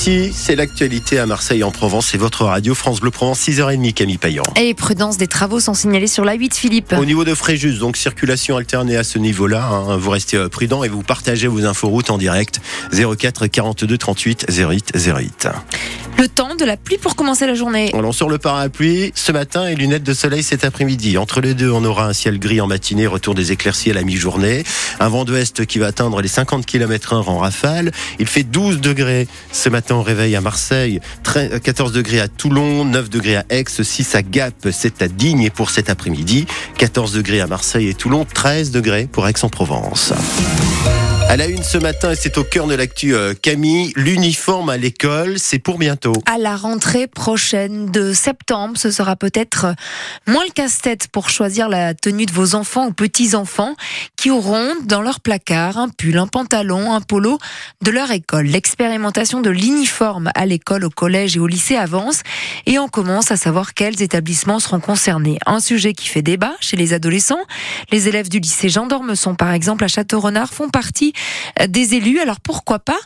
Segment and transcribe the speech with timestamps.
[0.00, 2.06] Ici, c'est l'actualité à Marseille en Provence.
[2.06, 4.44] C'est votre radio France Bleu Provence, 6h30, Camille Payan.
[4.56, 6.94] Et prudence, des travaux sont signalés sur la 8, Philippe.
[6.98, 9.62] Au niveau de Fréjus, donc circulation alternée à ce niveau-là.
[9.62, 9.98] hein.
[9.98, 12.62] vous restez euh, prudent et vous partagez vos inforoutes en direct.
[12.94, 15.48] 04 42 38 08 08.
[16.20, 17.92] Le temps de la pluie pour commencer la journée.
[17.94, 21.16] On lance sur le parapluie ce matin et lunettes de soleil cet après-midi.
[21.16, 24.02] Entre les deux, on aura un ciel gris en matinée, retour des éclaircies à la
[24.02, 24.62] mi-journée.
[24.98, 27.90] Un vent d'ouest qui va atteindre les 50 km h en rafale.
[28.18, 32.84] Il fait 12 degrés ce matin au réveil à Marseille, 13 14 degrés à Toulon,
[32.84, 36.44] 9 degrés à Aix, 6 à Gap, 7 à Digne pour cet après-midi,
[36.76, 40.12] 14 degrés à Marseille et Toulon, 13 degrés pour Aix-en-Provence.
[41.30, 44.76] À la une ce matin, et c'est au cœur de l'actu euh, Camille, l'uniforme à
[44.76, 46.12] l'école, c'est pour bientôt.
[46.26, 49.76] À la rentrée prochaine de septembre, ce sera peut-être
[50.26, 53.76] moins le casse-tête pour choisir la tenue de vos enfants ou petits-enfants
[54.16, 57.38] qui auront dans leur placard un pull, un pantalon, un polo
[57.80, 58.46] de leur école.
[58.46, 62.22] L'expérimentation de l'uniforme à l'école, au collège et au lycée avance
[62.66, 65.38] et on commence à savoir quels établissements seront concernés.
[65.46, 67.44] Un sujet qui fait débat chez les adolescents.
[67.92, 71.12] Les élèves du lycée Jean d'Ormesson, par exemple, à Château-Renard, font partie
[71.68, 72.20] des élus.
[72.20, 72.98] Alors pourquoi pas?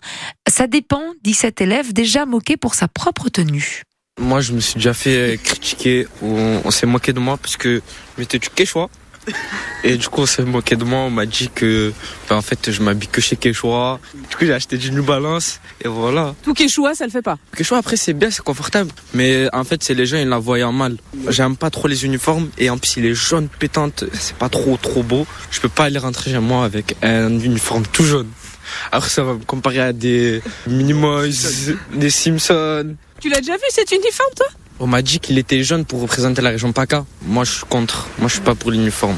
[0.48, 3.82] Ça dépend, dit cet élève, déjà moqué pour sa propre tenue.
[4.20, 7.56] Moi, je me suis déjà fait critiquer, ou on, on s'est moqué de moi parce
[7.56, 7.82] que
[8.16, 8.88] je m'étais du Quechua.
[9.82, 11.00] Et du coup, on s'est moqué de moi.
[11.00, 11.92] On m'a dit que,
[12.28, 14.00] ben, en fait, je m'habille que chez Quechua.
[14.30, 15.60] Du coup, j'ai acheté du New Balance.
[15.82, 16.34] Et voilà.
[16.42, 17.38] Tout Quechua, ça le fait pas.
[17.56, 18.90] Quechua, après, c'est bien, c'est confortable.
[19.12, 20.96] Mais en fait, c'est les gens, ils la voient en mal.
[21.28, 22.48] J'aime pas trop les uniformes.
[22.58, 24.04] Et en plus, il est jaune pétante.
[24.12, 25.26] C'est pas trop, trop beau.
[25.50, 28.30] Je peux pas aller rentrer chez moi avec un uniforme tout jaune.
[28.90, 32.96] Alors, ça va me comparer à des Minimoys, des Simpsons.
[33.20, 34.46] Tu l'as déjà vu cet uniforme, toi?
[34.80, 37.06] On m'a dit qu'il était jeune pour représenter la région PACA.
[37.22, 38.08] Moi, je suis contre.
[38.18, 39.16] Moi, je suis pas pour l'uniforme.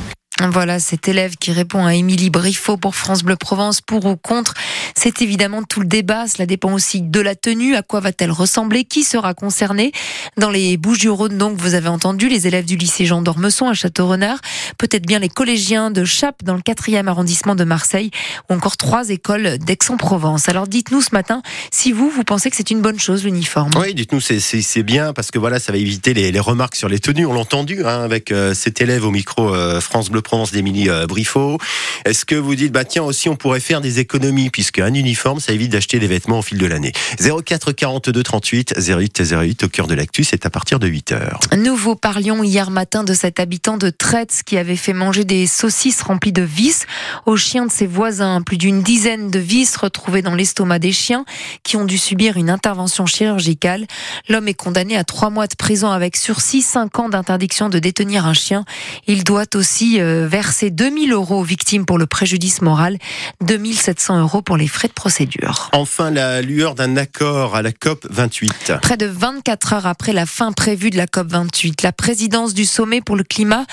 [0.53, 4.53] Voilà cet élève qui répond à Émilie Briffaut pour France Bleu Provence pour ou contre.
[4.95, 6.27] C'est évidemment tout le débat.
[6.27, 7.75] Cela dépend aussi de la tenue.
[7.75, 8.84] À quoi va-t-elle ressembler?
[8.84, 9.93] Qui sera concerné?
[10.37, 14.39] Dans les Bouches-du-Rhône, donc, vous avez entendu les élèves du lycée Jean d'Ormesson à Château-Renard.
[14.77, 18.10] Peut-être bien les collégiens de Chape dans le 4e arrondissement de Marseille
[18.50, 20.50] ou encore trois écoles d'Aix-en-Provence.
[20.50, 21.41] Alors dites-nous ce matin
[21.72, 23.71] si vous, vous pensez que c'est une bonne chose l'uniforme.
[23.81, 26.99] Oui, dites-nous, c'est- bien parce que voilà, ça va éviter les, les remarques sur les
[26.99, 27.25] tenues.
[27.25, 30.91] On l'a entendu hein, avec euh, cet élève au micro euh, France Bleu Provence d'Émilie
[30.91, 31.59] euh, Briffaut.
[32.04, 35.38] Est-ce que vous dites, bah tiens, aussi on pourrait faire des économies puisque un uniforme,
[35.38, 36.92] ça évite d'acheter des vêtements au fil de l'année.
[37.20, 41.41] 04 42 38 08 08 au cœur de l'actu, c'est à partir de 8 heures.
[41.56, 45.47] Nous vous parlions hier matin de cet habitant de Traite qui avait fait manger des
[45.47, 46.86] saucisses remplies de vis
[47.25, 48.42] aux chiens de ses voisins.
[48.42, 51.25] Plus d'une dizaine de vis retrouvées dans l'estomac des chiens
[51.62, 53.86] qui ont dû subir une intervention chirurgicale.
[54.28, 58.26] L'homme est condamné à trois mois de prison avec sursis, cinq ans d'interdiction de détenir
[58.26, 58.65] un chien.
[59.06, 62.99] Il doit aussi verser 2000 euros aux victimes pour le préjudice moral,
[63.43, 65.71] 2700 euros pour les frais de procédure.
[65.72, 68.75] Enfin, la lueur d'un accord à la COP 28.
[68.82, 73.00] Près de 24 heures après la fin prévue de la COP28, la présidence du sommet
[73.00, 73.66] pour le climat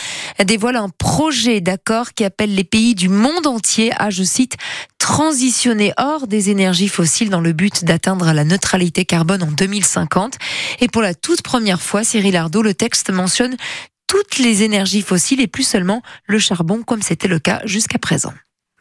[0.43, 4.57] dévoile un projet d'accord qui appelle les pays du monde entier à, je cite,
[5.03, 10.37] transitionner hors des énergies fossiles dans le but d'atteindre la neutralité carbone en 2050.
[10.79, 13.57] Et pour la toute première fois, Cyril Ardo, le texte mentionne
[14.13, 18.31] toutes les énergies fossiles et plus seulement le charbon comme c'était le cas jusqu'à présent.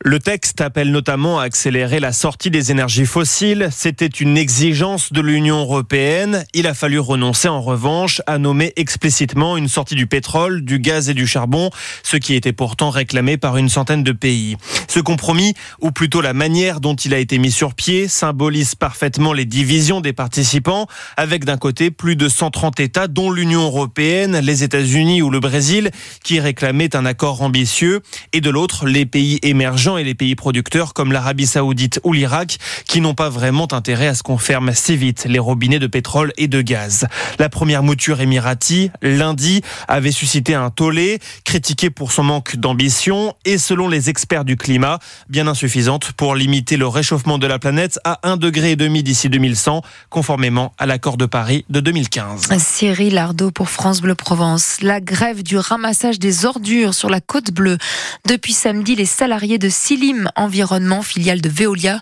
[0.04, 3.69] Le texte appelle notamment à accélérer la sortie des énergies fossiles.
[3.70, 6.44] C'était une exigence de l'Union européenne.
[6.54, 11.09] Il a fallu renoncer en revanche à nommer explicitement une sortie du pétrole, du gaz
[11.09, 11.70] et du charbon,
[12.03, 14.56] ce qui était pourtant réclamé par une centaine de pays.
[14.93, 19.33] Ce compromis, ou plutôt la manière dont il a été mis sur pied, symbolise parfaitement
[19.33, 20.87] les divisions des participants,
[21.17, 25.91] avec d'un côté plus de 130 États, dont l'Union européenne, les États-Unis ou le Brésil,
[26.23, 28.03] qui réclamaient un accord ambitieux,
[28.35, 32.59] et de l'autre les pays émergents et les pays producteurs comme l'Arabie saoudite ou l'Irak
[32.87, 36.35] qui n'ont pas vraiment intérêt à ce qu'on ferme si vite les robinets de pétrole
[36.37, 37.07] et de gaz.
[37.39, 43.57] La première mouture émirati, lundi, avait suscité un tollé, critiqué pour son manque d'ambition et
[43.57, 44.81] selon les experts du climat,
[45.28, 50.72] bien insuffisante pour limiter le réchauffement de la planète à 1,5 degré d'ici 2100, conformément
[50.78, 52.49] à l'accord de Paris de 2015.
[52.58, 54.79] Cyril Ardo pour France Bleu Provence.
[54.82, 57.79] La grève du ramassage des ordures sur la côte bleue.
[58.26, 62.00] Depuis samedi, les salariés de Silim Environnement, filiale de Veolia,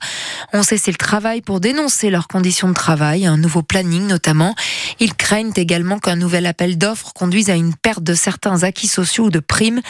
[0.52, 4.54] ont cessé le travail pour dénoncer leurs conditions de travail, un nouveau planning notamment.
[4.98, 9.26] Ils craignent également qu'un nouvel appel d'offres conduise à une perte de certains acquis sociaux
[9.26, 9.80] ou de primes.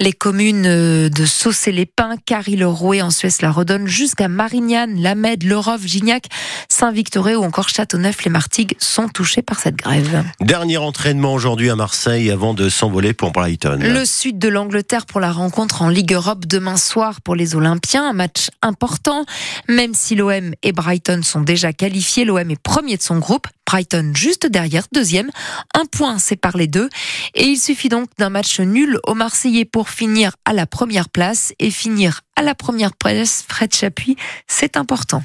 [0.00, 6.26] Les communes de Saucé-les-Pins, Carry-le-Rouet en Suisse la redonne jusqu'à Marignane, Lamède, Lerov, Gignac,
[6.68, 10.22] Saint-Victoré ou encore Châteauneuf-les-Martigues sont touchés par cette grève.
[10.40, 13.80] Dernier entraînement aujourd'hui à Marseille avant de s'envoler pour Brighton.
[13.82, 17.20] Le sud de l'Angleterre pour la rencontre en Ligue Europe demain soir.
[17.22, 19.24] pour les Olympiens, un match important.
[19.66, 24.12] Même si l'OM et Brighton sont déjà qualifiés, l'OM est premier de son groupe, Brighton
[24.14, 25.30] juste derrière, deuxième.
[25.74, 26.88] Un point sépare les deux.
[27.34, 31.52] Et il suffit donc d'un match nul aux Marseillais pour finir à la première place
[31.58, 35.24] et finir à la première place, Fred Chapuis, c'est important.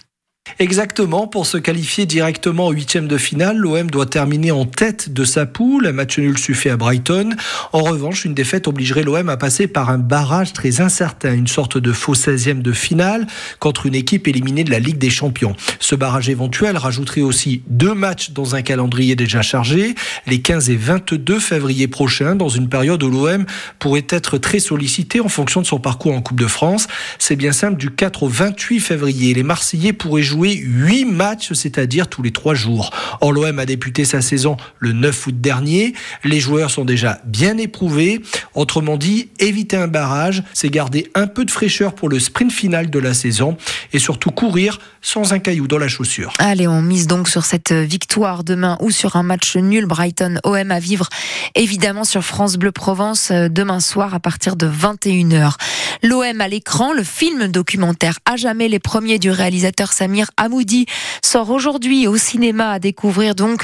[0.59, 5.23] Exactement, pour se qualifier directement au huitième de finale, l'OM doit terminer en tête de
[5.23, 5.87] sa poule.
[5.87, 7.31] Un match nul suffit à Brighton.
[7.71, 11.77] En revanche, une défaite obligerait l'OM à passer par un barrage très incertain, une sorte
[11.77, 13.25] de faux 16e de finale
[13.59, 15.55] contre une équipe éliminée de la Ligue des Champions.
[15.79, 19.95] Ce barrage éventuel rajouterait aussi deux matchs dans un calendrier déjà chargé,
[20.27, 23.45] les 15 et 22 février prochains, dans une période où l'OM
[23.79, 26.87] pourrait être très sollicité en fonction de son parcours en Coupe de France.
[27.17, 31.53] C'est bien simple, du 4 au 28 février, les Marseillais pourraient jouer joué 8 matchs,
[31.53, 32.89] c'est-à-dire tous les 3 jours.
[33.21, 35.93] Or, l'OM a débuté sa saison le 9 août dernier.
[36.23, 38.21] Les joueurs sont déjà bien éprouvés.
[38.55, 42.89] Autrement dit, éviter un barrage, c'est garder un peu de fraîcheur pour le sprint final
[42.89, 43.57] de la saison
[43.91, 46.33] et surtout courir sans un caillou dans la chaussure.
[46.39, 50.71] Allez, on mise donc sur cette victoire demain ou sur un match nul Brighton OM
[50.71, 51.09] à vivre
[51.55, 55.53] évidemment sur France Bleu Provence euh, demain soir à partir de 21h.
[56.01, 60.85] L'OM à l'écran, le film documentaire à jamais les premiers du réalisateur Samir Amoudi
[61.21, 63.63] sort aujourd'hui au cinéma à découvrir donc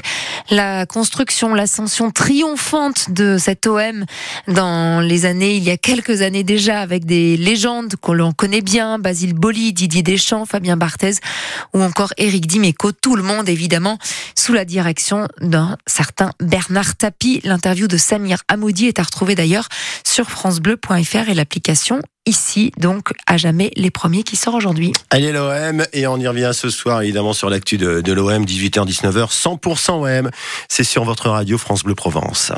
[0.50, 4.06] la construction, l'ascension triomphante de cet OM
[4.48, 8.62] dans les années, il y a quelques années déjà, avec des légendes que l'on connaît
[8.62, 11.16] bien, Basile Boli, Didier Deschamps, Fabien Barthez
[11.74, 13.98] ou encore Éric Dimeco, tout le monde évidemment
[14.36, 17.42] sous la direction d'un certain Bernard Tapie.
[17.44, 19.68] L'interview de Samir Amoudi est à retrouver d'ailleurs
[20.06, 24.94] sur francebleu.fr et l'application ici, donc à jamais les premiers qui sortent aujourd'hui.
[25.10, 29.32] Allez l'OM et on y revient ce soir évidemment sur l'actu de, de l'OM 18h-19h
[29.32, 30.30] 100% OM.
[30.68, 32.52] C'est sur votre radio France Bleu Provence.